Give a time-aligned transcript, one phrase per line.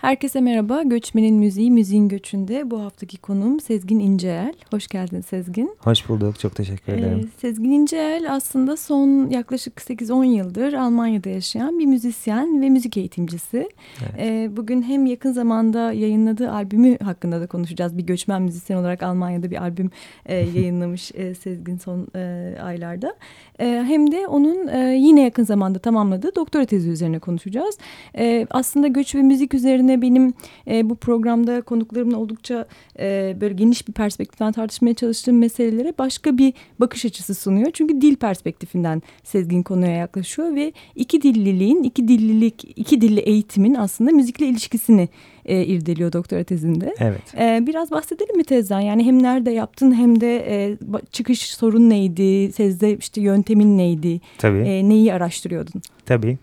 [0.00, 0.82] Herkese merhaba.
[0.82, 4.52] Göçmenin Müziği, Müziğin Göçü'nde bu haftaki konuğum Sezgin İnceel.
[4.70, 5.76] Hoş geldin Sezgin.
[5.78, 6.38] Hoş bulduk.
[6.38, 7.18] Çok teşekkür ederim.
[7.18, 13.68] Ee, Sezgin İnceel aslında son yaklaşık 8-10 yıldır Almanya'da yaşayan bir müzisyen ve müzik eğitimcisi.
[14.00, 14.14] Evet.
[14.18, 17.98] Ee, bugün hem yakın zamanda yayınladığı albümü hakkında da konuşacağız.
[17.98, 19.90] Bir göçmen müzisyen olarak Almanya'da bir albüm
[20.26, 23.14] e, yayınlamış e, Sezgin son e, aylarda.
[23.60, 27.78] E, hem de onun e, yine yakın zamanda tamamladığı doktora tezi üzerine konuşacağız.
[28.18, 30.34] E, aslında göç ve müzik üzerine üzerine benim
[30.68, 32.66] e, bu programda konuklarımla oldukça
[32.98, 37.70] e, böyle geniş bir perspektiften tartışmaya çalıştığım meselelere başka bir bakış açısı sunuyor.
[37.72, 44.10] Çünkü dil perspektifinden Sezgin konuya yaklaşıyor ve iki dilliliğin, iki dillilik, iki dilli eğitimin aslında
[44.10, 45.08] müzikle ilişkisini
[45.48, 46.94] e, irdeliyor doktora tezinde.
[46.98, 47.34] Evet.
[47.38, 48.80] E, biraz bahsedelim mi tezden?
[48.80, 50.76] Yani hem nerede yaptın hem de e,
[51.12, 52.52] çıkış sorun neydi?
[52.52, 54.20] Tezde işte yöntemin neydi?
[54.38, 54.58] Tabii.
[54.58, 55.82] E, neyi araştırıyordun?
[56.08, 56.38] Tabii.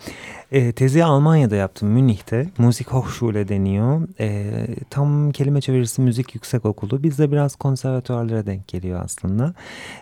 [0.51, 2.47] E, tezi Almanya'da yaptım Münih'te.
[2.57, 4.07] Müzik Hochschule deniyor.
[4.19, 4.51] E,
[4.89, 7.03] tam kelime çevirisi müzik yüksek okulu.
[7.03, 9.53] Bizde biraz konservatuarlara denk geliyor aslında.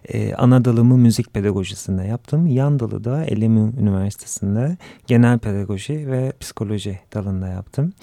[0.05, 2.47] E, ana dalımı müzik pedagojisinde yaptım.
[2.47, 7.93] Yan dalı da LMU Üniversitesi'nde genel pedagoji ve psikoloji dalında yaptım.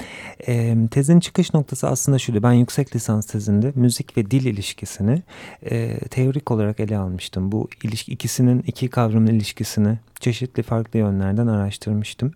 [0.49, 2.43] E, tezin çıkış noktası aslında şuydu.
[2.43, 5.23] Ben yüksek lisans tezinde müzik ve dil ilişkisini
[5.63, 7.53] e, teorik olarak ele almıştım.
[7.53, 12.33] Bu ilişki, ikisinin iki kavramın ilişkisini çeşitli farklı yönlerden araştırmıştım.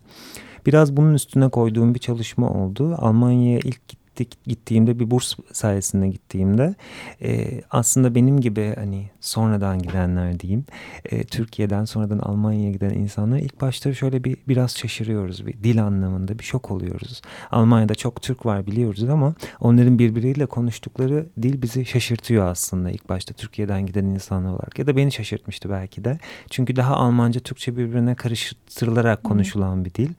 [0.66, 2.96] Biraz bunun üstüne koyduğum bir çalışma oldu.
[2.98, 6.74] Almanya'ya ilk gittik, gittiğimde bir burs sayesinde gittiğimde
[7.22, 10.64] e, aslında benim gibi hani sonradan gidenler diyeyim
[11.04, 16.38] e, Türkiye'den sonradan Almanya'ya giden insanlar ilk başta şöyle bir biraz şaşırıyoruz bir dil anlamında
[16.38, 17.22] bir şok oluyoruz.
[17.50, 23.34] Almanya'da çok Türk var biliyoruz ama onların birbiriyle konuştukları dil bizi şaşırtıyor aslında ilk başta
[23.34, 26.18] Türkiye'den giden insanlar olarak ya da beni şaşırtmıştı belki de.
[26.50, 30.10] Çünkü daha Almanca Türkçe birbirine karıştırılarak konuşulan bir dil.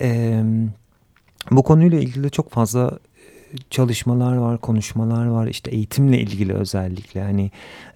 [0.00, 0.42] E,
[1.50, 2.98] bu konuyla ilgili çok fazla
[3.70, 5.46] çalışmalar var, konuşmalar var.
[5.46, 7.50] İşte eğitimle ilgili özellikle hani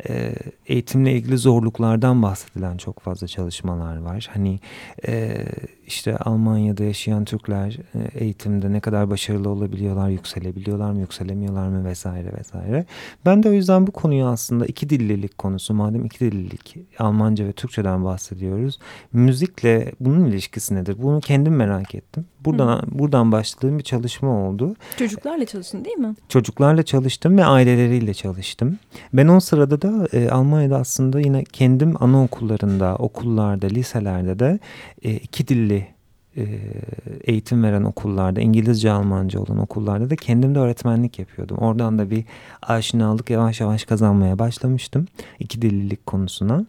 [0.09, 0.35] e,
[0.67, 4.31] eğitimle ilgili zorluklardan bahsedilen çok fazla çalışmalar var.
[4.33, 4.61] Hani
[5.09, 5.45] e,
[5.91, 12.33] işte Almanya'da yaşayan Türkler e, eğitimde ne kadar başarılı olabiliyorlar, yükselebiliyorlar mı, yükselemiyorlar mı vesaire
[12.39, 12.85] vesaire.
[13.27, 17.53] Ben de o yüzden bu konuyu aslında iki dillilik konusu, madem iki dillilik Almanca ve
[17.53, 18.79] Türkçeden bahsediyoruz.
[19.13, 20.97] Müzikle bunun ilişkisi nedir?
[21.03, 22.27] Bunu kendim merak ettim.
[22.45, 22.83] Buradan Hı.
[22.91, 24.77] buradan başladığım bir çalışma oldu.
[24.99, 26.15] Çocuklarla çalıştın değil mi?
[26.29, 28.79] Çocuklarla çalıştım ve aileleriyle çalıştım.
[29.13, 34.59] Ben o sırada da e, Almanya'da aslında yine kendim anaokullarında, okullarda, liselerde de
[35.03, 35.80] e, iki dilli
[37.25, 41.57] eğitim veren okullarda, İngilizce, Almanca olan okullarda da kendim de öğretmenlik yapıyordum.
[41.57, 42.25] Oradan da bir
[42.63, 45.07] aşinalık yavaş yavaş kazanmaya başlamıştım.
[45.39, 46.67] iki dillilik konusuna.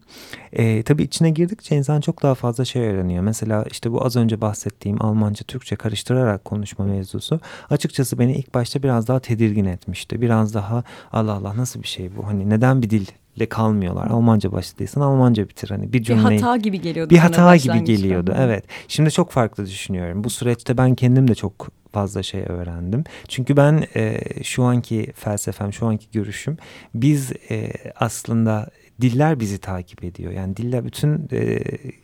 [0.54, 3.24] E, tabii içine girdikçe insan çok daha fazla şey öğreniyor.
[3.24, 7.40] Mesela işte bu az önce bahsettiğim Almanca, Türkçe karıştırarak konuşma mevzusu
[7.70, 10.22] açıkçası beni ilk başta biraz daha tedirgin etmişti.
[10.22, 12.28] Biraz daha Allah Allah nasıl bir şey bu?
[12.28, 13.06] Hani neden bir dil
[13.36, 14.08] ile kalmıyorlar.
[14.08, 15.69] Almanca başladıysan Almanca bitir.
[15.69, 16.30] Hani bir cümleyi...
[16.30, 17.09] Bir hata gibi geliyordu.
[17.09, 18.36] Bir hata gibi geliyordu.
[18.38, 18.66] Evet.
[18.88, 20.24] Şimdi çok farklı düşünüyorum.
[20.24, 23.03] Bu süreçte ben kendim de çok fazla şey öğrendim.
[23.28, 26.58] Çünkü ben e, şu anki felsefem, şu anki görüşüm
[26.96, 28.69] biz e, aslında
[29.02, 30.31] diller bizi takip ediyor.
[30.31, 31.59] Yani diller bütün e,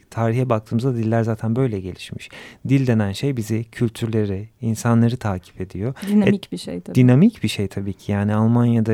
[0.10, 2.30] tarihe baktığımızda diller zaten böyle gelişmiş.
[2.68, 5.94] Dil denen şey bizi, kültürleri, insanları takip ediyor.
[6.08, 6.96] Dinamik e, bir şey tabii.
[6.96, 8.12] Dinamik bir şey tabii ki.
[8.12, 8.94] Yani Almanya'da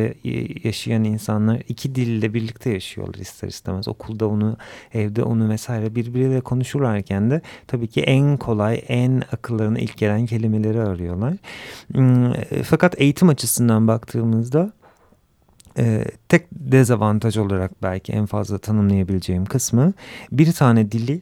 [0.64, 3.88] yaşayan insanlar iki dille birlikte yaşıyorlar ister istemez.
[3.88, 4.58] Okulda onu,
[4.94, 10.82] evde onu vesaire birbiriyle konuşurlarken de tabii ki en kolay, en akıllarına ilk gelen kelimeleri
[10.82, 11.34] arıyorlar.
[11.94, 14.72] Hmm, e, fakat eğitim açısından baktığımızda
[15.78, 19.94] e, tek dezavantaj olarak belki en fazla tanımlayabileceğim kısmı
[20.32, 21.22] bir tane dili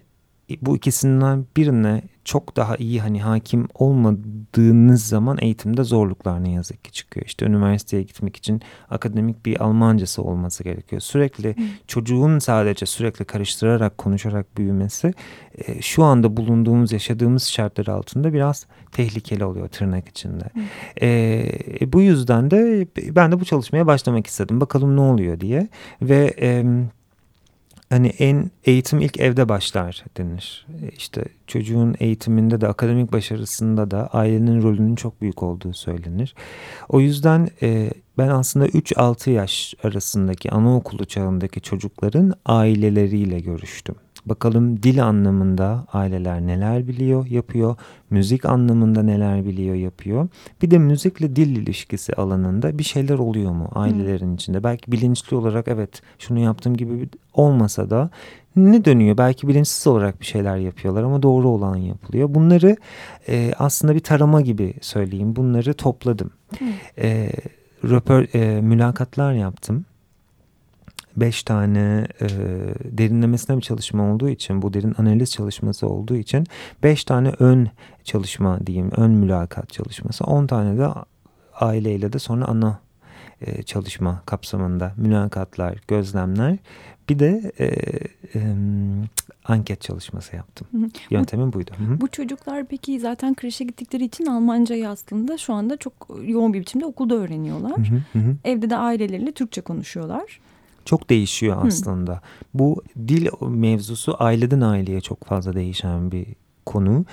[0.62, 6.92] bu ikisinden birine çok daha iyi hani hakim olmadığınız zaman eğitimde zorluklar ne yazık ki
[6.92, 7.26] çıkıyor.
[7.26, 11.02] İşte üniversiteye gitmek için akademik bir Almancası olması gerekiyor.
[11.02, 11.66] Sürekli hmm.
[11.88, 15.14] çocuğun sadece sürekli karıştırarak konuşarak büyümesi
[15.58, 20.50] e, şu anda bulunduğumuz yaşadığımız şartlar altında biraz tehlikeli oluyor tırnak içinde.
[20.54, 20.64] Hmm.
[21.02, 24.62] E, bu yüzden de ben de bu çalışmaya başlamak istedim.
[24.62, 25.68] Bakalım ne oluyor diye
[26.02, 26.36] ve...
[26.42, 26.66] E,
[27.92, 30.66] hani en eğitim ilk evde başlar denir.
[30.82, 36.36] E, işte çocuğun eğitiminde de akademik başarısında da ailenin rolünün çok büyük olduğu söylenir.
[36.90, 43.96] O yüzden e, ben aslında 3-6 yaş arasındaki anaokulu çağındaki çocukların aileleriyle görüştüm.
[44.26, 47.76] Bakalım dil anlamında aileler neler biliyor, yapıyor.
[48.10, 50.28] Müzik anlamında neler biliyor, yapıyor.
[50.62, 54.34] Bir de müzikle dil ilişkisi alanında bir şeyler oluyor mu ailelerin hmm.
[54.34, 54.64] içinde?
[54.64, 58.10] Belki bilinçli olarak evet şunu yaptığım gibi olmasa da
[58.56, 59.18] ne dönüyor?
[59.18, 62.34] Belki bilinçsiz olarak bir şeyler yapıyorlar ama doğru olan yapılıyor.
[62.34, 62.78] Bunları
[63.28, 65.36] e, aslında bir tarama gibi söyleyeyim.
[65.36, 66.32] Bunları topladım.
[66.58, 66.68] Hmm.
[66.98, 67.32] E,
[67.84, 69.86] röper, e, mülakatlar yaptım
[71.16, 72.28] beş tane e,
[72.84, 76.48] derinlemesine bir çalışma olduğu için bu derin analiz çalışması olduğu için
[76.84, 77.70] beş tane ön
[78.04, 80.88] çalışma diyeyim ön mülakat çalışması on tane de
[81.54, 82.80] aileyle de sonra ana
[83.42, 86.58] e, çalışma kapsamında mülakatlar gözlemler
[87.10, 87.66] bir de e,
[88.36, 88.56] e,
[89.46, 90.68] anket çalışması yaptım.
[90.72, 90.90] Hı hı.
[91.10, 91.72] Yöntemim bu, buydu.
[91.78, 92.02] Hı hı.
[92.02, 95.94] Bu çocuklar peki zaten kreşe gittikleri için Almancayı aslında şu anda çok
[96.24, 97.78] yoğun bir biçimde okulda öğreniyorlar.
[97.78, 98.36] Hı hı hı.
[98.44, 100.40] Evde de aileleriyle Türkçe konuşuyorlar
[100.86, 102.14] çok değişiyor aslında.
[102.14, 102.20] Hı.
[102.54, 106.26] Bu dil mevzusu aileden aileye çok fazla değişen bir
[106.66, 107.06] konu.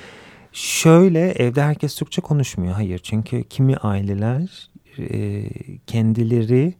[0.53, 2.75] Şöyle evde herkes Türkçe konuşmuyor.
[2.75, 5.45] Hayır çünkü kimi aileler e,
[5.87, 6.75] kendileri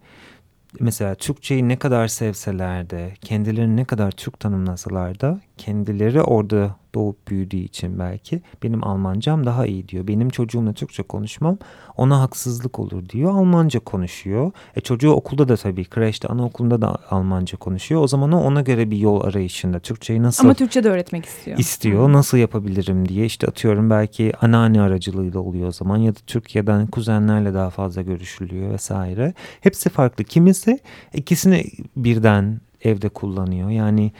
[0.81, 7.29] mesela Türkçeyi ne kadar sevseler de kendilerini ne kadar Türk tanımlasalar da kendileri orada doğup
[7.29, 10.07] büyüdüğü için belki benim Almancam daha iyi diyor.
[10.07, 11.59] Benim çocuğumla Türkçe konuşmam
[11.97, 13.31] ona haksızlık olur diyor.
[13.31, 14.53] Almanca konuşuyor.
[14.77, 18.03] E çocuğu okulda da tabii kreşte anaokulunda da Almanca konuşuyor.
[18.03, 19.79] O zaman o ona göre bir yol arayışında.
[19.79, 20.45] Türkçeyi nasıl...
[20.45, 21.59] Ama Türkçe de öğretmek istiyor.
[21.59, 22.13] İstiyor.
[22.13, 27.55] Nasıl yapabilirim diye işte atıyorum belki anneanne aracılığıyla oluyor o zaman ya da Türkiye'den kuzenlerle
[27.55, 29.35] daha fazla görüşülüyor vesaire.
[29.61, 30.25] Hepsi farklı.
[30.25, 30.79] Kimisi
[31.15, 31.65] ikisini
[31.97, 33.71] birden evde kullanıyor.
[33.71, 34.13] Yani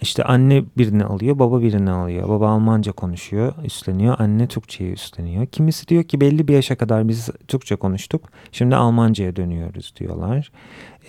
[0.00, 2.28] işte anne birini alıyor, baba birini alıyor.
[2.28, 4.16] Baba Almanca konuşuyor, üstleniyor.
[4.18, 5.46] Anne Türkçeyi üstleniyor.
[5.46, 8.22] Kimisi diyor ki belli bir yaşa kadar biz Türkçe konuştuk.
[8.52, 10.52] Şimdi Almanca'ya dönüyoruz diyorlar.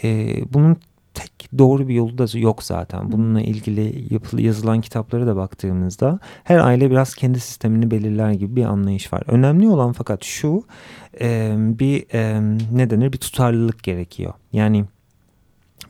[0.03, 0.77] Ee, bunun
[1.13, 3.11] tek doğru bir yolu da yok zaten.
[3.11, 8.65] Bununla ilgili yapılı, yazılan kitaplara da baktığımızda her aile biraz kendi sistemini belirler gibi bir
[8.65, 9.23] anlayış var.
[9.27, 10.63] Önemli olan fakat şu
[11.21, 12.41] e, bir e,
[12.73, 14.33] ne denir bir tutarlılık gerekiyor.
[14.53, 14.85] Yani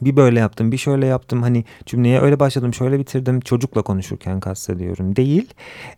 [0.02, 1.42] bir böyle yaptım bir şöyle yaptım.
[1.42, 3.40] Hani cümleye öyle başladım şöyle bitirdim.
[3.40, 5.16] Çocukla konuşurken kastediyorum.
[5.16, 5.54] Değil.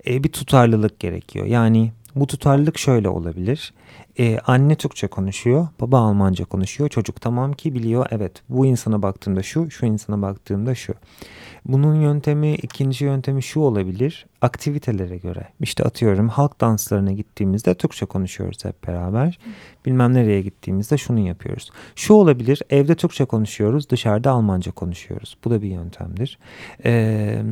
[0.07, 1.45] E, bir tutarlılık gerekiyor.
[1.45, 3.73] Yani bu tutarlılık şöyle olabilir
[4.21, 6.89] ee, anne Türkçe konuşuyor, baba Almanca konuşuyor.
[6.89, 10.93] Çocuk tamam ki biliyor evet bu insana baktığımda şu, şu insana baktığımda şu.
[11.65, 14.25] Bunun yöntemi, ikinci yöntemi şu olabilir.
[14.41, 15.47] Aktivitelere göre.
[15.59, 19.39] İşte atıyorum halk danslarına gittiğimizde Türkçe konuşuyoruz hep beraber.
[19.85, 21.69] Bilmem nereye gittiğimizde şunu yapıyoruz.
[21.95, 22.61] Şu olabilir.
[22.69, 25.37] Evde Türkçe konuşuyoruz, dışarıda Almanca konuşuyoruz.
[25.45, 26.39] Bu da bir yöntemdir.
[26.85, 27.43] Ee,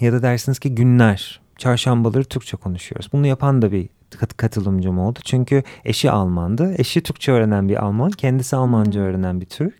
[0.00, 3.08] ya da dersiniz ki günler, çarşambaları Türkçe konuşuyoruz.
[3.12, 3.88] Bunu yapan da bir
[4.36, 5.18] katılımcım oldu.
[5.24, 6.74] Çünkü eşi Almandı.
[6.78, 8.10] Eşi Türkçe öğrenen bir Alman.
[8.10, 9.08] Kendisi Almanca hmm.
[9.08, 9.74] öğrenen bir Türk.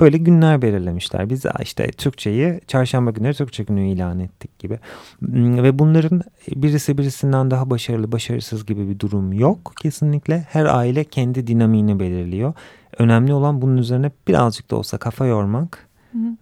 [0.00, 1.30] Böyle günler belirlemişler.
[1.30, 4.78] Biz işte Türkçeyi çarşamba günleri Türkçe günü ilan ettik gibi.
[5.18, 6.22] Hmm, ve bunların
[6.56, 9.72] birisi birisinden daha başarılı başarısız gibi bir durum yok.
[9.82, 12.54] Kesinlikle her aile kendi dinamiğini belirliyor.
[12.98, 15.85] Önemli olan bunun üzerine birazcık da olsa kafa yormak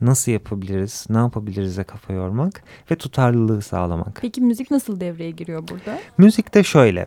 [0.01, 4.19] Nasıl yapabiliriz, ne yapabiliriz'e kafa yormak ve tutarlılığı sağlamak.
[4.23, 5.99] Peki müzik nasıl devreye giriyor burada?
[6.19, 7.07] Müzik de şöyle.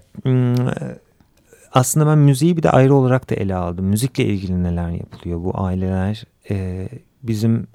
[1.74, 3.86] Aslında ben müziği bir de ayrı olarak da ele aldım.
[3.86, 6.90] Müzikle ilgili neler yapılıyor bu aileler e,
[7.24, 7.68] bizim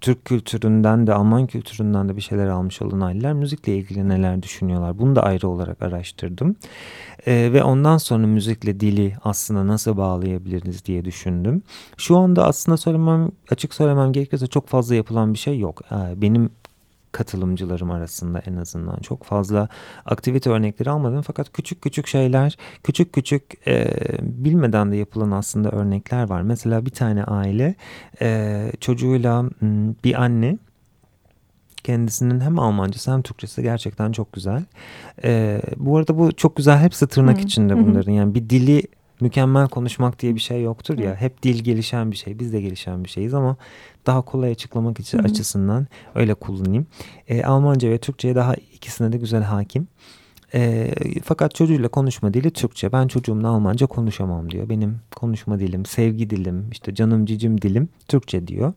[0.00, 4.98] Türk kültüründen de Alman kültüründen de bir şeyler almış olan aileler müzikle ilgili neler düşünüyorlar.
[4.98, 6.56] Bunu da ayrı olarak araştırdım.
[7.26, 11.62] E, ve ondan sonra müzikle dili aslında nasıl bağlayabiliriz diye düşündüm.
[11.96, 15.82] Şu anda aslında söylemem açık söylemem gerekirse çok fazla yapılan bir şey yok.
[15.92, 16.50] E, benim
[17.12, 19.68] katılımcılarım arasında en azından çok fazla
[20.04, 23.86] aktivite örnekleri almadım fakat küçük küçük şeyler küçük küçük e,
[24.22, 26.42] bilmeden de yapılan aslında örnekler var.
[26.42, 27.74] Mesela bir tane aile
[28.22, 29.44] e, çocuğuyla
[30.04, 30.58] bir anne
[31.84, 34.64] kendisinin hem Almancası hem Türkçesi gerçekten çok güzel.
[35.24, 38.82] E, bu arada bu çok güzel hepsi tırnak içinde bunların yani bir dili
[39.20, 41.14] mükemmel konuşmak diye bir şey yoktur ya.
[41.14, 42.38] Hep dil gelişen bir şey.
[42.38, 43.56] Biz de gelişen bir şeyiz ama
[44.06, 45.30] daha kolay açıklamak için Hı -hı.
[45.30, 46.86] açısından öyle kullanayım.
[47.28, 49.88] E, Almanca ve Türkçe'ye daha ikisine de güzel hakim.
[50.54, 50.90] E,
[51.24, 52.92] fakat çocuğuyla konuşma dili Türkçe.
[52.92, 54.68] Ben çocuğumla Almanca konuşamam diyor.
[54.68, 58.72] Benim konuşma dilim, sevgi dilim, işte canım cicim dilim Türkçe diyor.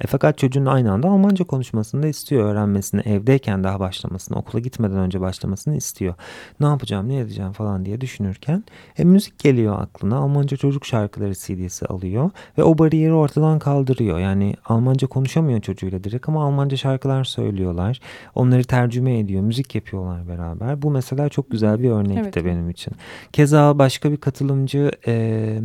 [0.00, 2.44] E, fakat çocuğun aynı anda Almanca konuşmasını da istiyor.
[2.44, 6.14] Öğrenmesini, evdeyken daha başlamasını, okula gitmeden önce başlamasını istiyor.
[6.60, 8.64] Ne yapacağım, ne edeceğim falan diye düşünürken
[8.98, 10.16] e, müzik geliyor aklına.
[10.16, 14.18] Almanca çocuk şarkıları CD'si alıyor ve o bariyeri ortadan kaldırıyor.
[14.18, 18.00] Yani Almanca konuşamıyor çocuğuyla direkt ama Almanca şarkılar söylüyorlar.
[18.34, 20.82] Onları tercüme ediyor, müzik yapıyorlar beraber.
[20.82, 22.44] Bu mesela çok güzel bir örnekti evet.
[22.44, 22.94] benim için.
[23.32, 24.90] Keza başka bir katılımcı...
[25.06, 25.60] E,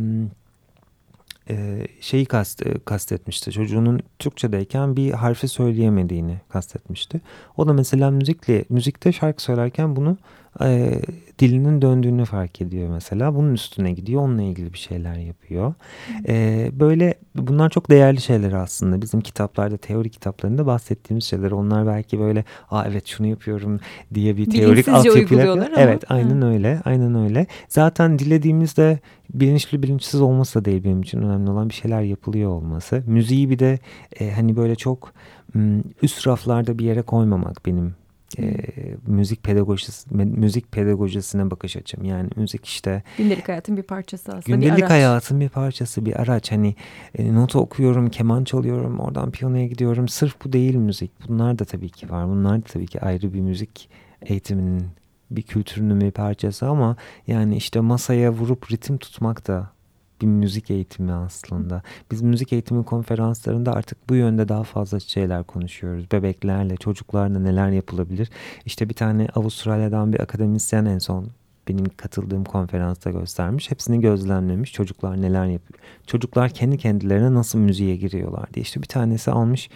[1.50, 3.52] e, şeyi kast, e, kastetmişti.
[3.52, 7.20] Çocuğunun Türkçedeyken bir harfi söyleyemediğini kastetmişti.
[7.56, 10.16] O da mesela müzikle müzikte şarkı söylerken bunu
[10.60, 11.00] e,
[11.38, 13.34] dilinin döndüğünü fark ediyor mesela.
[13.34, 14.22] Bunun üstüne gidiyor.
[14.22, 15.74] Onunla ilgili bir şeyler yapıyor.
[16.28, 19.02] E, böyle bunlar çok değerli şeyler aslında.
[19.02, 21.50] Bizim kitaplarda, teori kitaplarında bahsettiğimiz şeyler.
[21.50, 23.80] Onlar belki böyle aa evet şunu yapıyorum
[24.14, 25.68] diye bir teorik altyapıyla.
[25.76, 26.46] Evet aynen Hı.
[26.46, 26.80] öyle.
[26.84, 27.46] Aynen öyle.
[27.68, 28.98] Zaten dilediğimizde
[29.34, 33.02] bilinçli bilinçsiz olması da değil benim için önemli olan bir şeyler yapılıyor olması.
[33.06, 33.78] Müziği bir de
[34.20, 35.12] e, hani böyle çok
[36.02, 37.94] üst raflarda bir yere koymamak benim
[38.38, 38.54] e,
[39.06, 42.04] müzik pedagojisi müzik pedagojisine bakış açım.
[42.04, 44.56] Yani müzik işte gündelik hayatın bir parçası aslında.
[44.56, 44.90] Gündelik bir araç.
[44.90, 46.52] hayatın bir parçası, bir araç.
[46.52, 46.74] Hani
[47.18, 50.08] e, nota okuyorum, keman çalıyorum, oradan piyanoya gidiyorum.
[50.08, 51.10] Sırf bu değil müzik.
[51.28, 52.28] Bunlar da tabii ki var.
[52.28, 53.88] Bunlar da tabii ki ayrı bir müzik
[54.22, 54.86] eğitiminin
[55.30, 59.70] bir kültürünün bir parçası ama yani işte masaya vurup ritim tutmak da
[60.20, 61.82] bir müzik eğitimi aslında.
[62.10, 66.12] Biz müzik eğitimi konferanslarında artık bu yönde daha fazla şeyler konuşuyoruz.
[66.12, 68.30] Bebeklerle, çocuklarla neler yapılabilir?
[68.64, 71.28] İşte bir tane Avustralya'dan bir akademisyen en son
[71.68, 73.70] benim katıldığım konferansta göstermiş.
[73.70, 74.72] Hepsini gözlemlemiş.
[74.72, 75.80] Çocuklar neler yapıyor?
[76.06, 78.62] Çocuklar kendi kendilerine nasıl müziğe giriyorlar diye.
[78.62, 79.70] İşte bir tanesi almış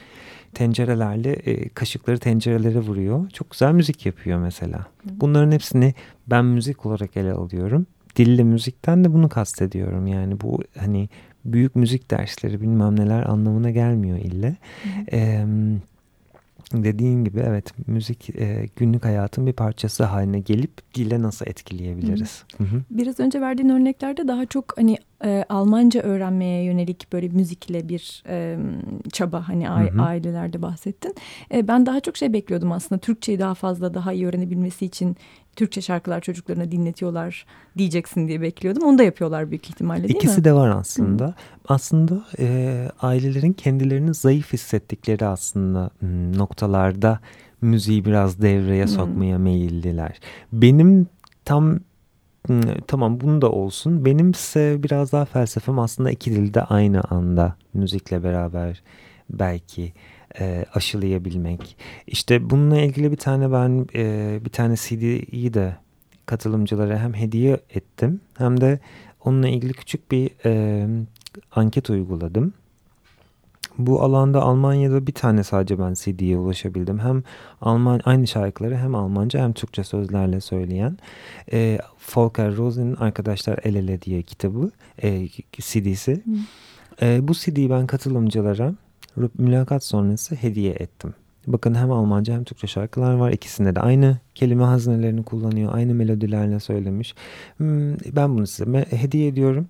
[0.54, 3.30] tencerelerle e, kaşıkları tencerelere vuruyor.
[3.30, 4.86] Çok güzel müzik yapıyor mesela.
[5.04, 5.94] Bunların hepsini
[6.26, 7.86] ben müzik olarak ele alıyorum
[8.16, 10.06] dilli müzikten de bunu kastediyorum.
[10.06, 11.08] Yani bu hani
[11.44, 14.56] büyük müzik dersleri bilmem neler anlamına gelmiyor ille.
[15.12, 15.44] Ee,
[16.72, 22.44] dediğin gibi evet müzik e, günlük hayatın bir parçası haline gelip dile nasıl etkileyebiliriz?
[22.58, 22.82] Hı hı.
[22.90, 28.58] Biraz önce verdiğin örneklerde daha çok hani e, Almanca öğrenmeye yönelik böyle müzikle bir e,
[29.12, 30.02] çaba hani hı hı.
[30.02, 31.14] ailelerde bahsettin.
[31.54, 35.16] E, ben daha çok şey bekliyordum aslında Türkçeyi daha fazla daha iyi öğrenebilmesi için
[35.60, 37.46] Türkçe şarkılar çocuklarına dinletiyorlar
[37.78, 38.82] diyeceksin diye bekliyordum.
[38.82, 40.44] Onu da yapıyorlar büyük ihtimalle değil İkisi mi?
[40.44, 41.26] de var aslında.
[41.26, 41.34] Hı.
[41.68, 45.90] Aslında e, ailelerin kendilerini zayıf hissettikleri aslında
[46.36, 47.20] noktalarda
[47.60, 49.44] müziği biraz devreye sokmaya hmm.
[49.44, 50.20] meyilliler.
[50.52, 51.06] Benim
[51.44, 51.80] tam
[52.86, 54.04] tamam bunu da olsun.
[54.04, 58.82] Benimse biraz daha felsefem aslında iki dilde aynı anda müzikle beraber
[59.30, 59.92] belki
[60.38, 61.76] e, aşılayabilmek.
[62.06, 65.76] İşte bununla ilgili bir tane ben e, bir tane CD'yi de
[66.26, 68.78] katılımcılara hem hediye ettim hem de
[69.24, 70.86] onunla ilgili küçük bir e,
[71.52, 72.52] anket uyguladım.
[73.78, 76.98] Bu alanda Almanya'da bir tane sadece ben CD'ye ulaşabildim.
[76.98, 77.22] Hem
[77.60, 80.98] Alman aynı şarkıları hem Almanca hem Türkçe sözlerle söyleyen
[81.52, 81.78] e,
[82.16, 84.70] Volker Rosen'in Arkadaşlar El Ele diye kitabı
[85.02, 86.22] e, CD'si.
[87.02, 88.74] E, bu CD'yi ben katılımcılara
[89.38, 91.14] mülakat sonrası hediye ettim.
[91.46, 93.32] Bakın hem Almanca hem Türkçe şarkılar var.
[93.32, 95.74] İkisinde de aynı kelime hazinelerini kullanıyor.
[95.74, 97.14] Aynı melodilerle söylemiş.
[97.56, 99.68] Hmm, ben bunu size hediye ediyorum.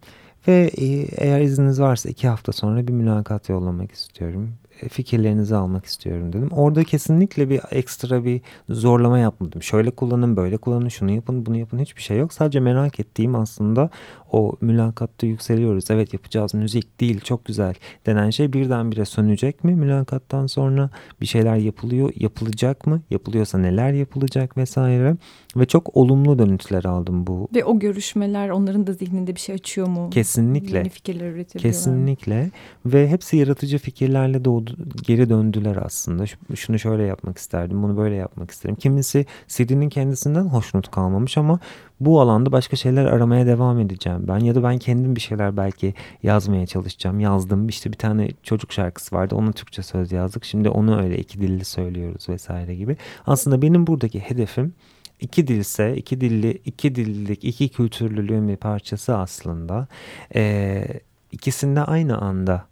[0.48, 0.84] Ve e,
[1.16, 4.50] eğer izniniz varsa iki hafta sonra bir mülakat yollamak istiyorum.
[4.88, 6.48] Fikirlerinizi almak istiyorum dedim.
[6.50, 9.62] Orada kesinlikle bir ekstra bir zorlama yapmadım.
[9.62, 12.32] Şöyle kullanın, böyle kullanın, şunu yapın, bunu yapın hiçbir şey yok.
[12.32, 13.90] Sadece merak ettiğim aslında
[14.32, 15.90] o mülakatta yükseliyoruz.
[15.90, 17.74] Evet yapacağız müzik değil çok güzel
[18.06, 19.74] denen şey birdenbire sönecek mi?
[19.74, 23.02] Mülakattan sonra bir şeyler yapılıyor, yapılacak mı?
[23.10, 25.16] Yapılıyorsa neler yapılacak vesaire.
[25.56, 27.48] Ve çok olumlu dönütler aldım bu.
[27.54, 30.10] Ve o görüşmeler onların da zihninde bir şey açıyor mu?
[30.10, 30.78] Kesinlikle.
[30.78, 31.62] Yeni fikirler üretebiliyorlar.
[31.62, 32.50] Kesinlikle.
[32.86, 34.69] Ve hepsi yaratıcı fikirlerle doğdu,
[35.02, 36.24] geri döndüler aslında.
[36.56, 38.76] Şunu şöyle yapmak isterdim, bunu böyle yapmak isterim.
[38.76, 41.58] Kimisi CD'nin kendisinden hoşnut kalmamış ama
[42.00, 44.38] bu alanda başka şeyler aramaya devam edeceğim ben.
[44.38, 47.20] Ya da ben kendim bir şeyler belki yazmaya çalışacağım.
[47.20, 49.34] Yazdım işte bir tane çocuk şarkısı vardı.
[49.34, 50.44] Ona Türkçe söz yazdık.
[50.44, 52.96] Şimdi onu öyle iki dilli söylüyoruz vesaire gibi.
[53.26, 54.74] Aslında benim buradaki hedefim
[55.20, 59.88] iki dilse, iki dilli, iki dillilik, iki kültürlülüğün bir parçası aslında.
[60.34, 60.86] Ee,
[61.32, 62.69] ikisinde aynı anda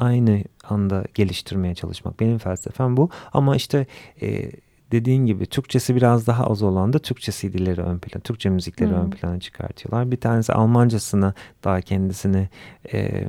[0.00, 2.20] aynı anda geliştirmeye çalışmak.
[2.20, 3.10] Benim felsefem bu.
[3.32, 3.86] Ama işte
[4.22, 4.50] e,
[4.92, 8.96] dediğin gibi Türkçesi biraz daha az olan da Türkçe CD'leri ön plana, Türkçe müzikleri hmm.
[8.96, 10.10] ön plana çıkartıyorlar.
[10.10, 12.48] Bir tanesi Almancasını daha kendisini
[12.92, 13.24] e,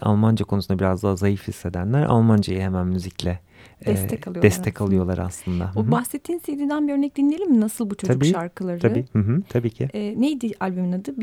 [0.00, 3.40] Almanca konusunda biraz daha zayıf hissedenler Almancayı hemen müzikle
[3.86, 4.86] destek alıyorlar, destek aslında.
[4.88, 5.70] alıyorlar aslında.
[5.76, 7.60] O bahsettiğin CD'den bir örnek dinleyelim mi?
[7.60, 8.78] Nasıl bu çocuk tabii, şarkıları?
[8.78, 9.88] Tabii, Hı-hı, tabii ki.
[9.94, 11.14] E, neydi albümün adı?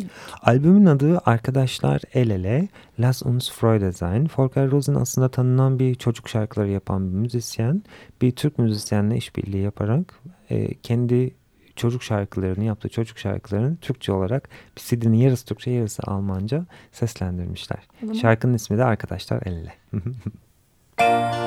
[0.42, 2.68] Albümün adı Arkadaşlar El Ele,
[3.00, 4.30] Lass uns Freude sein.
[4.38, 7.84] Volker Rosen aslında tanınan bir çocuk şarkıları yapan bir müzisyen.
[8.22, 11.34] Bir Türk müzisyenle işbirliği yaparak e, kendi
[11.78, 17.80] çocuk şarkılarını yaptığı çocuk şarkılarını Türkçe olarak bir CD'nin yarısı Türkçe yarısı Almanca seslendirmişler.
[18.22, 19.68] Şarkının ismi de Arkadaşlar El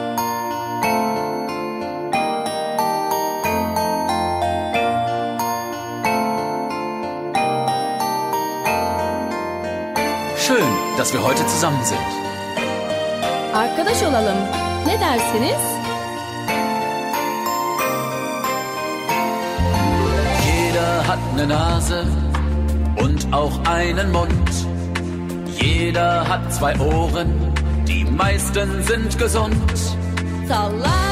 [10.51, 12.11] schön, dass wir heute zusammen sind.
[13.55, 14.39] Arkadaş olalım.
[14.87, 15.63] Ne dersiniz?
[20.47, 22.05] Jeder hat eine Nase
[22.97, 24.51] und auch einen Mund.
[25.47, 27.31] Jeder hat zwei Ohren,
[27.87, 29.73] die meisten sind gesund.
[30.49, 31.10] Salla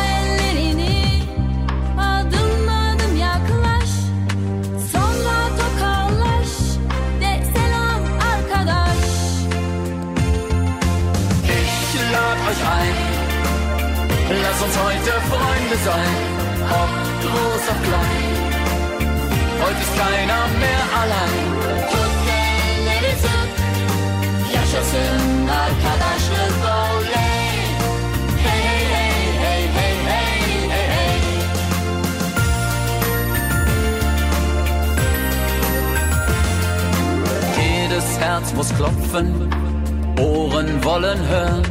[40.99, 41.63] wollen hören,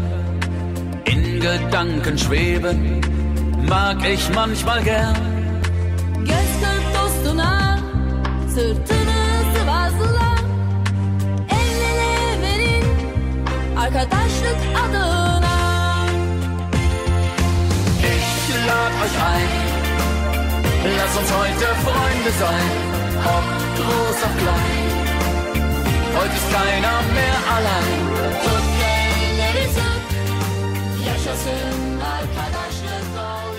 [1.05, 3.01] in Gedanken schweben,
[3.67, 5.17] mag ich manchmal gern.
[6.31, 7.79] Göz kırp dostuna,
[8.53, 9.22] sırtını
[9.53, 10.29] sıvazla.
[11.60, 12.86] El ele verin,
[13.77, 15.57] arkadaşlık adına.
[18.15, 18.31] Ich
[18.67, 19.51] lad euch ein,
[20.98, 22.69] lass uns heute Freunde sein,
[23.36, 23.46] ob
[23.77, 24.88] groß ob klein.
[26.17, 27.98] Heute ist keiner mehr allein.
[28.43, 28.76] Tut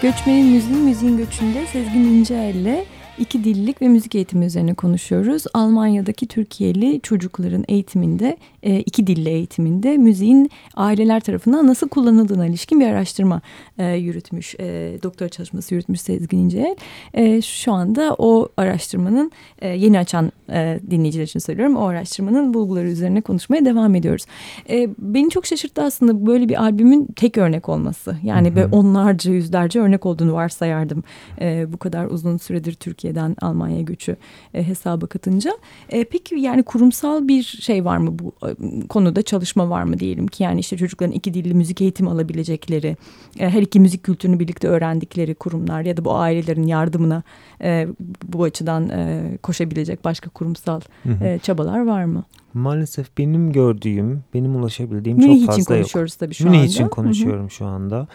[0.03, 2.85] Göçmenin müziğin müziğin göçünde Sezgin İnceel'le
[3.21, 5.45] iki dillik ve müzik eğitimi üzerine konuşuyoruz.
[5.55, 12.87] Almanya'daki Türkiye'li çocukların eğitiminde, e, iki dilli eğitiminde müziğin aileler tarafından nasıl kullanıldığına ilişkin bir
[12.87, 13.41] araştırma
[13.79, 16.77] e, yürütmüş, e, doktora çalışması yürütmüş Sezgin İnceel.
[17.15, 21.77] E, şu anda o araştırmanın e, yeni açan e, dinleyiciler için söylüyorum.
[21.77, 24.25] O araştırmanın bulguları üzerine konuşmaya devam ediyoruz.
[24.71, 28.17] E, beni çok şaşırttı aslında böyle bir albümün tek örnek olması.
[28.23, 31.05] Yani böyle onlarca yüzlerce örnek olduğunu varsayardım.
[31.41, 32.75] E, bu kadar uzun süredir
[33.09, 34.17] Türkiye'den Almanya'ya göçü
[34.55, 35.51] e, hesaba katınca.
[35.89, 40.27] E, peki yani kurumsal bir şey var mı bu e, konuda çalışma var mı diyelim
[40.27, 42.97] ki yani işte çocukların iki dilli müzik eğitimi alabilecekleri,
[43.39, 47.23] e, her iki müzik kültürünü birlikte öğrendikleri kurumlar ya da bu ailelerin yardımına
[47.63, 47.89] e,
[48.25, 50.81] bu açıdan e, koşabilecek başka kurumsal
[51.23, 52.25] e, çabalar var mı?
[52.55, 55.83] Maalesef benim gördüğüm, benim ulaşabildiğim Münih çok için fazla yok.
[55.83, 56.67] konuşuyoruz tabii şu Münih anda.
[56.67, 56.91] için Hı hı.
[56.91, 58.07] konuşuyorum şu anda.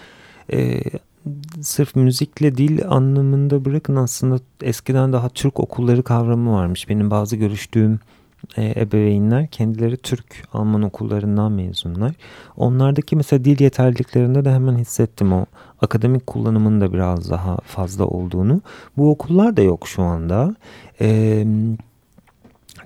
[0.53, 0.81] Ee,
[1.61, 6.89] sırf müzikle dil anlamında bırakın aslında eskiden daha Türk okulları kavramı varmış.
[6.89, 7.99] Benim bazı görüştüğüm
[8.57, 12.11] e, ebeveynler kendileri Türk Alman okullarından mezunlar.
[12.57, 15.45] Onlardaki mesela dil yeterliliklerinde de hemen hissettim o
[15.81, 18.61] akademik kullanımın da biraz daha fazla olduğunu.
[18.97, 20.55] Bu okullar da yok şu anda.
[20.99, 21.47] Eee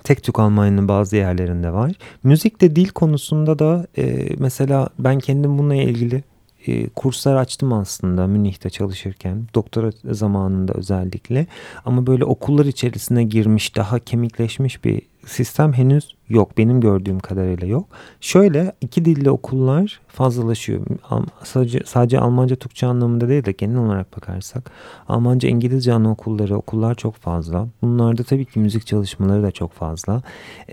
[0.04, 1.92] Tek tük Almanya'nın bazı yerlerinde var.
[2.24, 6.24] Müzikte dil konusunda da e, mesela ben kendim bununla ilgili
[6.70, 9.48] e, kurslar açtım aslında Münih'te çalışırken.
[9.56, 11.48] Doktora zamanında özellikle.
[11.86, 16.58] Ama böyle okullar içerisine girmiş daha kemikleşmiş bir sistem henüz yok.
[16.58, 17.86] Benim gördüğüm kadarıyla yok.
[18.22, 20.86] Şöyle iki dilli okullar fazlalaşıyor.
[21.10, 24.72] Al- Sadece, sadece Almanca Türkçe anlamında değil de genel olarak bakarsak
[25.08, 27.68] Almanca İngilizce anaokulları okullar çok fazla.
[27.82, 30.22] Bunlarda tabii ki müzik çalışmaları da çok fazla.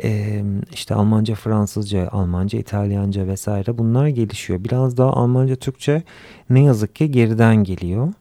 [0.05, 4.65] Ee, işte Almanca Fransızca, Almanca İtalyanca vesaire bunlar gelişiyor.
[4.65, 6.03] Biraz daha Almanca Türkçe
[6.51, 8.13] ne yazık ki geriden geliyor.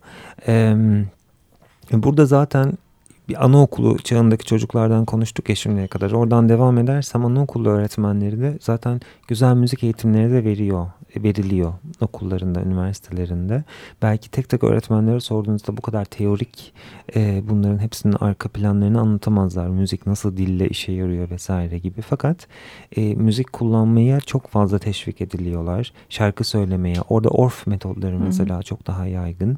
[0.48, 0.76] Ee,
[1.93, 2.74] burada zaten
[3.29, 6.12] bir anaokulu çağındaki çocuklardan konuştuk ya şimdiye kadar.
[6.12, 13.63] Oradan devam edersem anaokulu öğretmenleri de zaten güzel müzik eğitimleri de veriyor, veriliyor okullarında, üniversitelerinde.
[14.01, 16.73] Belki tek tek öğretmenlere sorduğunuzda bu kadar teorik
[17.15, 19.67] e, bunların hepsinin arka planlarını anlatamazlar.
[19.67, 22.01] Müzik nasıl dille işe yarıyor vesaire gibi.
[22.01, 22.47] Fakat
[22.97, 25.93] e, müzik kullanmaya çok fazla teşvik ediliyorlar.
[26.09, 29.57] Şarkı söylemeye, orada orf metodları mesela çok daha yaygın.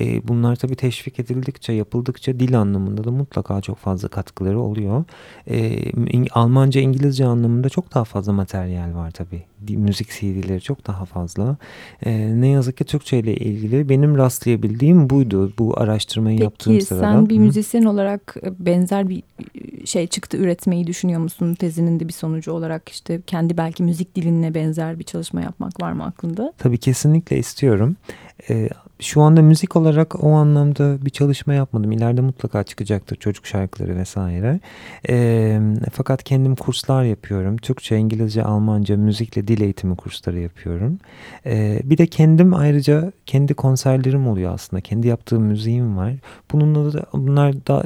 [0.00, 5.04] E, bunlar tabii teşvik edildikçe, yapıldıkça dil anlamında da mutlaka çok fazla katkıları oluyor.
[5.50, 5.78] E,
[6.30, 9.42] Almanca, İngilizce anlamında çok daha fazla materyal var tabii.
[9.68, 11.56] Müzik CD'leri çok daha fazla.
[12.06, 15.52] E, ne yazık ki Türkçe ile ilgili benim rastlayabildiğim buydu.
[15.58, 17.02] Bu araştırmayı yaptığım Peki sırada.
[17.02, 17.40] sen bir Hı.
[17.40, 19.22] müzisyen olarak e, benzer bir
[19.54, 21.54] e, şey çıktı üretmeyi düşünüyor musun?
[21.54, 25.92] Tezinin de bir sonucu olarak işte kendi belki müzik diline benzer bir çalışma yapmak var
[25.92, 26.52] mı aklında?
[26.58, 27.96] Tabii kesinlikle istiyorum.
[28.50, 28.68] Ee,
[29.00, 31.92] şu anda müzik olarak o anlamda bir çalışma yapmadım.
[31.92, 34.60] İleride mutlaka çıkacaktır çocuk şarkıları vesaire.
[35.08, 35.60] Ee,
[35.92, 37.56] fakat kendim kurslar yapıyorum.
[37.56, 40.98] Türkçe, İngilizce, Almanca, müzikle dil eğitimi kursları yapıyorum.
[41.46, 44.80] Ee, bir de kendim ayrıca kendi konserlerim oluyor aslında.
[44.80, 46.12] Kendi yaptığım müziğim var.
[46.52, 47.84] Bununla da bunlar da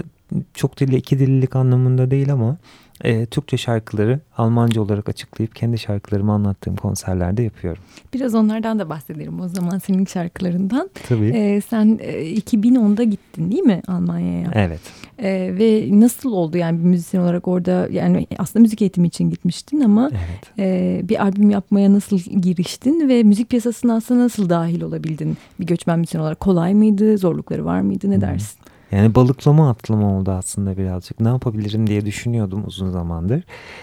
[0.55, 2.57] çok dilli iki dillilik anlamında değil ama
[3.05, 7.83] e, Türkçe şarkıları Almanca olarak açıklayıp kendi şarkılarımı anlattığım konserlerde yapıyorum.
[8.15, 10.91] Biraz onlardan da bahsedelim o zaman senin şarkılarından.
[11.09, 11.33] Tabii.
[11.35, 14.51] Ee, sen e, 2010'da gittin değil mi Almanya'ya?
[14.55, 14.81] Evet.
[15.19, 19.81] Ee, ve nasıl oldu yani bir müzisyen olarak orada yani aslında müzik eğitimi için gitmiştin
[19.81, 20.51] ama Evet.
[20.59, 25.99] e, bir albüm yapmaya nasıl giriştin ve müzik piyasasına aslında nasıl dahil olabildin bir göçmen
[25.99, 28.59] müzisyen olarak kolay mıydı zorlukları var mıydı ne dersin?
[28.93, 31.21] Yani balıklama atlama oldu aslında birazcık.
[31.21, 33.43] Ne yapabilirim diye düşünüyordum uzun zamandır.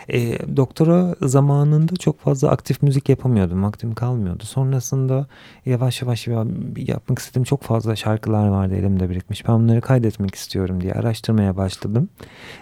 [0.09, 3.63] E, doktora zamanında çok fazla aktif müzik yapamıyordum.
[3.63, 4.43] Vaktim kalmıyordu.
[4.43, 5.27] Sonrasında
[5.65, 6.45] yavaş yavaş ya-
[6.77, 9.47] yapmak istediğim çok fazla şarkılar vardı elimde birikmiş.
[9.47, 12.09] Ben bunları kaydetmek istiyorum diye araştırmaya başladım.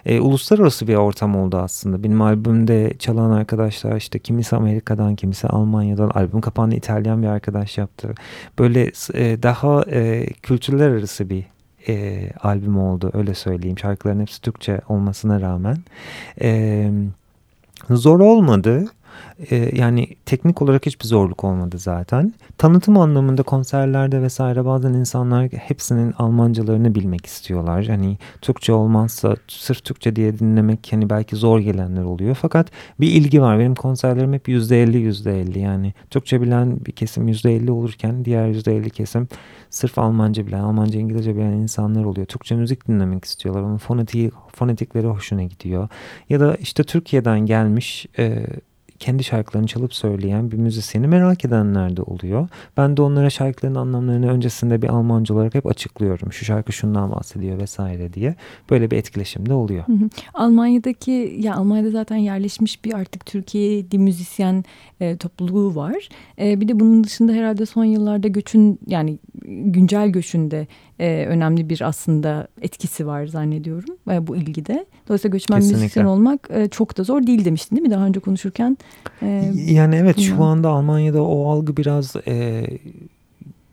[0.05, 2.03] E, uluslararası bir ortam oldu aslında.
[2.03, 6.09] Benim albümde çalan arkadaşlar işte kimisi Amerika'dan, kimisi Almanya'dan.
[6.09, 8.15] Albüm kapağını İtalyan bir arkadaş yaptı.
[8.59, 11.54] Böyle e, daha e, kültürler arası bir
[11.87, 13.79] e, albüm oldu öyle söyleyeyim.
[13.79, 15.77] Şarkıların hepsi Türkçe olmasına rağmen.
[16.41, 16.91] E,
[17.89, 18.85] zor olmadı.
[19.51, 22.33] E, yani teknik olarak hiçbir zorluk olmadı zaten.
[22.57, 27.85] Tanıtım anlamında konserlerde vesaire bazen insanlar hepsinin Almancalarını bilmek istiyorlar.
[27.85, 32.37] Hani Türkçe olmazsa sırf Türkçe diye dinlemek hani belki zor gelenler oluyor.
[32.41, 33.59] Fakat bir ilgi var.
[33.59, 39.27] Benim konserlerim hep %50 %50 yani Türkçe bilen bir kesim %50 olurken diğer %50 kesim
[39.69, 42.27] sırf Almanca bilen, Almanca İngilizce bilen insanlar oluyor.
[42.27, 43.61] Türkçe müzik dinlemek istiyorlar.
[43.61, 45.89] Onun fonetiği, fonetikleri hoşuna gidiyor.
[46.29, 48.45] Ya da işte Türkiye'den gelmiş e,
[49.05, 52.47] kendi şarkılarını çalıp söyleyen bir müzisyeni merak edenler de oluyor.
[52.77, 56.33] Ben de onlara şarkıların anlamlarını öncesinde bir Almanca olarak hep açıklıyorum.
[56.33, 58.35] Şu şarkı şundan bahsediyor vesaire diye.
[58.69, 59.83] Böyle bir etkileşim de oluyor.
[60.33, 64.63] Almanya'daki ya Almanya'da zaten yerleşmiş bir artık Türkiye'li müzisyen
[64.99, 66.09] e, topluluğu var.
[66.39, 70.67] E, bir de bunun dışında herhalde son yıllarda göçün yani güncel göçünde
[70.99, 74.85] e, önemli bir aslında etkisi var zannediyorum e, bu ilgide.
[75.07, 75.81] Dolayısıyla göçmen Kesinlikle.
[75.83, 78.77] müzisyen olmak e, çok da zor değil demiştin değil mi daha önce konuşurken?
[79.21, 80.41] E, Yani evet şu bilmiyorum.
[80.43, 82.65] anda Almanya'da o algı biraz e,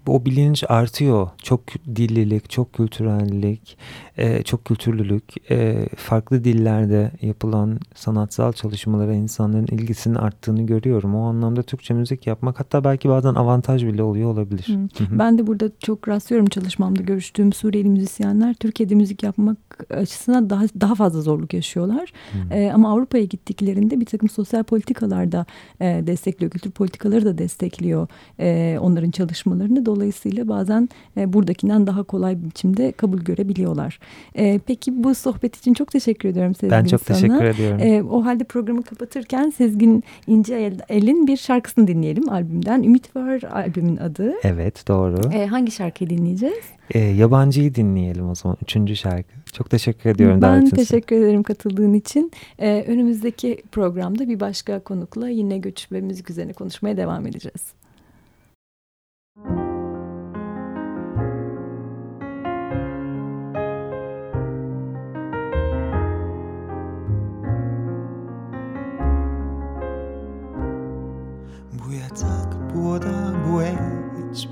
[0.06, 1.28] o bilinç artıyor.
[1.42, 1.60] Çok
[1.96, 3.78] dillilik, çok kültürellik,
[4.16, 11.14] e, çok kültürlülük, e, farklı dillerde yapılan sanatsal çalışmalara insanların ilgisinin arttığını görüyorum.
[11.14, 14.68] O anlamda Türkçe müzik yapmak hatta belki bazen avantaj bile oluyor olabilir.
[14.98, 15.18] Hı.
[15.18, 19.58] Ben de burada çok rastlıyorum çalışmamda görüştüğüm Suriyeli müzisyenler Türkiye'de müzik yapmak
[19.90, 22.12] açısından daha daha fazla zorluk yaşıyorlar.
[22.32, 22.54] Hı.
[22.54, 25.46] Ee, ama Avrupa'ya gittiklerinde bir takım sosyal politikalar da
[25.80, 28.08] e, destekliyor, kültür politikaları da destekliyor
[28.40, 29.86] e, onların çalışmalarını.
[29.96, 33.98] Dolayısıyla bazen e, buradakinden daha kolay bir biçimde kabul görebiliyorlar.
[34.34, 37.16] E, peki bu sohbet için çok teşekkür ediyorum Sezgin Ben çok sana.
[37.16, 37.78] teşekkür ediyorum.
[37.80, 42.82] E, o halde programı kapatırken Sezgin İnce El'in bir şarkısını dinleyelim albümden.
[42.82, 44.32] Ümit Var albümün adı.
[44.42, 45.32] Evet doğru.
[45.32, 46.64] E, hangi şarkıyı dinleyeceğiz?
[46.90, 48.56] E, yabancıyı dinleyelim o zaman.
[48.62, 49.32] Üçüncü şarkı.
[49.52, 50.76] Çok teşekkür ediyorum Ben davetiniz için.
[50.84, 52.32] teşekkür ederim katıldığın için.
[52.58, 57.62] Ee, önümüzdeki programda bir başka konukla yine göç ve müzik üzerine konuşmaya devam edeceğiz.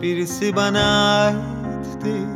[0.01, 2.27] Hiçbirisi bana ait değil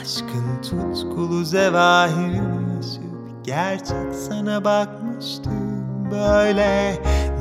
[0.00, 5.84] Aşkın tutkulu zevahirini yaşıp Gerçek sana bakmıştım.
[6.10, 6.98] Böyle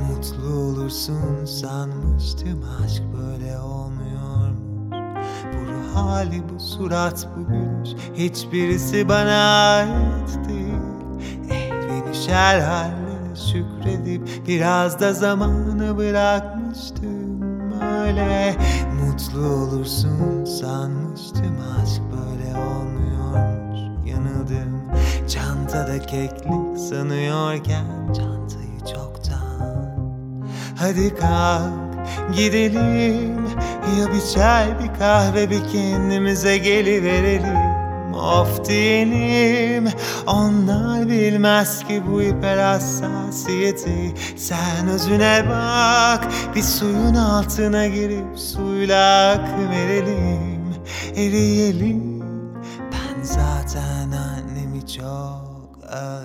[0.07, 2.63] Mutlu olursun sanmıştım.
[2.83, 5.27] Aşk böyle olmuyormuş.
[5.53, 10.73] Bu ruh hali, bu surat, bu gülüş Hiçbirisi bana ait değil
[11.49, 17.23] Ehven düşer hallerine şükredip Biraz da zamanı bırakmıştım.
[17.81, 18.55] Öyle
[19.13, 21.57] Mutlu olursun sanmıştım.
[21.81, 23.79] Aşk böyle olmuyormuş.
[24.09, 24.81] Yanıldım.
[25.27, 29.95] Çantada keklik sanıyorken Çantayı çoktan.
[30.75, 31.73] Hadi kalk
[32.35, 33.45] gidelim.
[33.99, 37.62] Ya bir çay bir kahve bir kendimize geliverelim
[38.23, 39.87] Of diyelim
[40.27, 44.13] Onlar bilmez ki bu hiper hassasiyeti.
[44.37, 50.63] Sen özüne bak Bir suyun altına girip suyla akı verelim.
[51.15, 52.23] Eriyelim
[52.91, 56.22] Ben zaten annemi çok özledim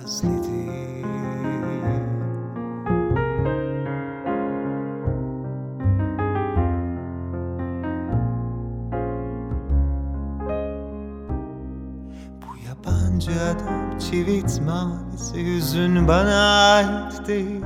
[13.99, 17.65] çivit mavisi yüzün bana ait değil.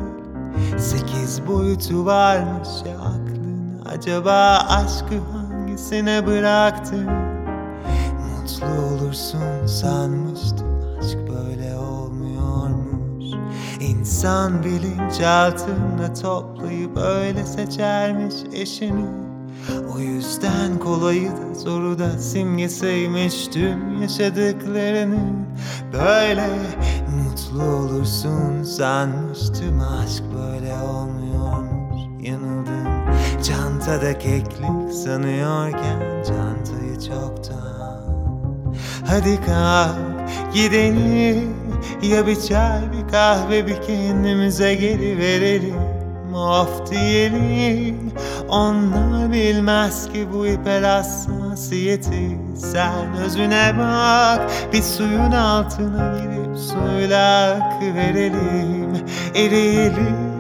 [0.78, 3.82] Sekiz boyutu varmış ya aklın.
[3.96, 7.10] Acaba aşkı hangisine bıraktın?
[8.20, 8.66] Mutlu
[8.96, 10.68] olursun sanmıştım.
[11.00, 13.26] Aşk böyle olmuyormuş.
[13.80, 19.23] İnsan bilinçaltında toplayıp öyle seçermiş eşini.
[19.96, 25.46] O yüzden kolayı da zoru da simgesiymiş tüm yaşadıklarını.
[25.94, 26.50] Böyle
[27.18, 32.28] mutlu olursun sanmıştım aşk böyle olmuyormuş.
[32.28, 32.84] Yanıldım
[33.44, 38.04] Çantada keklik sanıyorken çantayı çoktan.
[39.08, 41.54] Hadi kalk gidelim
[42.04, 46.03] Ya bir çay bir kahve bir kendimize geri verelim
[46.36, 48.12] Of diyelim
[48.50, 52.40] Onlar bilmez ki bu hiper hassasiyeti.
[52.58, 58.98] Sen özüne bak Bir suyun altına girip suyla akı verelim.
[59.36, 60.34] Eriyelim.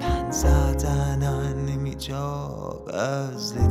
[0.00, 3.63] Ben zaten annemi çok özledim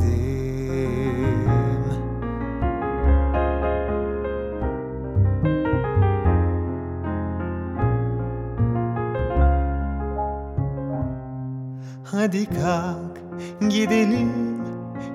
[12.24, 13.20] Hadi kalk
[13.70, 14.32] gidelim.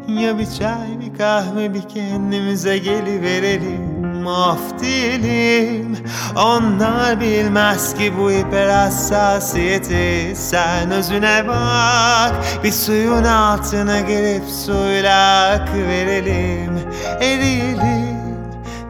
[0.08, 4.28] Ya bir çay bir kahve bir kendimize geliverelim.
[4.28, 5.98] Of diyelim.
[6.36, 10.34] Onlar bilmez ki bu hiper hassasiyeti.
[10.36, 16.80] Sen özüne bak Bir suyun altına girip suyla akı verelim
[17.22, 18.20] Eriyelim.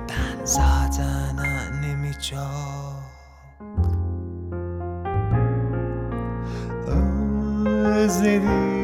[0.10, 0.79] Ben zaten
[8.10, 8.79] özledim